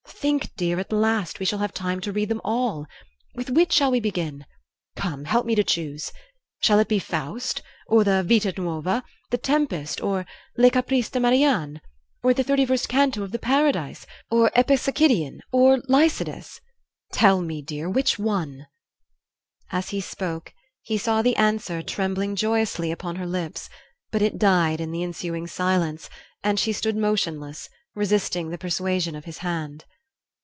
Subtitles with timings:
[0.21, 2.85] Think, dear, at last we shall have time to read them all.
[3.33, 4.45] With which shall we begin?
[4.95, 6.11] Come, help me to choose.
[6.61, 11.81] Shall it be 'Faust' or the 'Vita Nuova,' the 'Tempest' or 'Les Caprices de Marianne,'
[12.21, 16.61] or the thirty first canto of the 'Paradise,' or 'Epipsychidion' or 'Lycidas'?
[17.11, 18.67] Tell me, dear, which one?"
[19.71, 23.71] As he spoke he saw the answer trembling joyously upon her lips;
[24.11, 26.11] but it died in the ensuing silence,
[26.43, 29.85] and she stood motionless, resisting the persuasion of his hand.